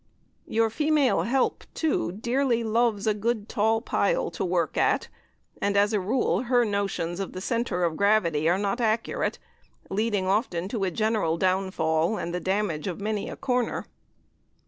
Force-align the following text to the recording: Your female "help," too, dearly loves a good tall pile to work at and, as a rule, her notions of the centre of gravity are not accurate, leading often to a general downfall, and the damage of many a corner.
Your 0.47 0.71
female 0.71 1.21
"help," 1.21 1.63
too, 1.75 2.11
dearly 2.11 2.63
loves 2.63 3.05
a 3.05 3.13
good 3.13 3.47
tall 3.47 3.81
pile 3.81 4.31
to 4.31 4.43
work 4.43 4.75
at 4.75 5.09
and, 5.61 5.77
as 5.77 5.93
a 5.93 5.99
rule, 5.99 6.41
her 6.41 6.65
notions 6.65 7.19
of 7.19 7.33
the 7.33 7.39
centre 7.39 7.83
of 7.83 7.95
gravity 7.97 8.49
are 8.49 8.57
not 8.57 8.81
accurate, 8.81 9.37
leading 9.91 10.25
often 10.25 10.67
to 10.69 10.85
a 10.85 10.89
general 10.89 11.37
downfall, 11.37 12.17
and 12.17 12.33
the 12.33 12.39
damage 12.39 12.87
of 12.87 12.99
many 12.99 13.29
a 13.29 13.35
corner. 13.35 13.85